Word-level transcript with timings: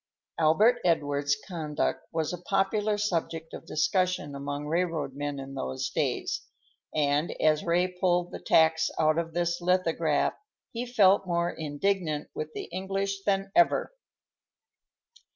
Albert 0.39 0.79
Edward's 0.83 1.35
conduct 1.47 2.07
was 2.11 2.33
a 2.33 2.41
popular 2.41 2.97
subject 2.97 3.53
of 3.53 3.67
discussion 3.67 4.33
among 4.33 4.65
railroad 4.65 5.13
men 5.13 5.37
in 5.39 5.53
those 5.53 5.91
days, 5.91 6.41
and 6.91 7.39
as 7.39 7.63
Ray 7.63 7.87
pulled 7.87 8.31
the 8.31 8.39
tacks 8.39 8.89
out 8.97 9.19
of 9.19 9.35
this 9.35 9.61
lithograph 9.61 10.33
he 10.71 10.87
felt 10.87 11.27
more 11.27 11.51
indignant 11.51 12.31
with 12.33 12.51
the 12.55 12.63
English 12.71 13.21
than 13.25 13.51
ever. 13.55 13.93